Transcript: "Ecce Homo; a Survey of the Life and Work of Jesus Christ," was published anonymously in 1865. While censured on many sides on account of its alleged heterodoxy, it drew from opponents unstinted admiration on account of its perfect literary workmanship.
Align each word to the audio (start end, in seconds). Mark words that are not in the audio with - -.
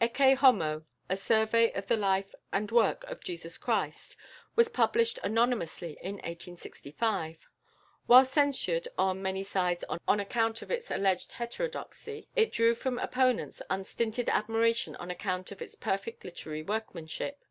"Ecce 0.00 0.34
Homo; 0.40 0.84
a 1.08 1.16
Survey 1.16 1.70
of 1.74 1.86
the 1.86 1.96
Life 1.96 2.34
and 2.52 2.72
Work 2.72 3.04
of 3.04 3.22
Jesus 3.22 3.56
Christ," 3.56 4.16
was 4.56 4.68
published 4.68 5.20
anonymously 5.22 5.90
in 6.02 6.14
1865. 6.14 7.48
While 8.06 8.24
censured 8.24 8.88
on 8.98 9.22
many 9.22 9.44
sides 9.44 9.84
on 10.08 10.18
account 10.18 10.60
of 10.60 10.72
its 10.72 10.90
alleged 10.90 11.30
heterodoxy, 11.30 12.26
it 12.34 12.50
drew 12.50 12.74
from 12.74 12.98
opponents 12.98 13.62
unstinted 13.70 14.28
admiration 14.28 14.96
on 14.96 15.08
account 15.08 15.52
of 15.52 15.62
its 15.62 15.76
perfect 15.76 16.24
literary 16.24 16.64
workmanship. 16.64 17.44